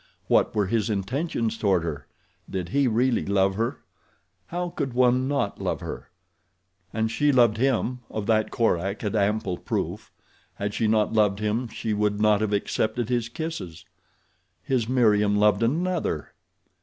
What 0.27 0.55
were 0.55 0.65
his 0.65 0.89
intentions 0.89 1.59
toward 1.59 1.83
her? 1.83 2.07
Did 2.49 2.69
he 2.69 2.87
really 2.87 3.23
love 3.23 3.53
her? 3.53 3.83
How 4.47 4.69
could 4.69 4.93
one 4.93 5.27
not 5.27 5.61
love 5.61 5.79
her? 5.81 6.09
And 6.91 7.11
she 7.11 7.31
loved 7.31 7.57
him, 7.57 7.99
of 8.09 8.25
that 8.25 8.49
Korak 8.49 9.03
had 9.03 9.13
had 9.13 9.23
ample 9.23 9.59
proof. 9.59 10.11
Had 10.55 10.73
she 10.73 10.87
not 10.87 11.13
loved 11.13 11.37
him 11.37 11.67
she 11.67 11.93
would 11.93 12.19
not 12.19 12.41
have 12.41 12.51
accepted 12.51 13.09
his 13.09 13.29
kisses. 13.29 13.85
His 14.63 14.89
Meriem 14.89 15.35
loved 15.35 15.61
another! 15.61 16.33